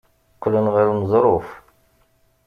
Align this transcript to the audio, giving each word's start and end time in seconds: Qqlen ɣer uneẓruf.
Qqlen 0.35 0.67
ɣer 0.73 0.85
uneẓruf. 0.93 1.47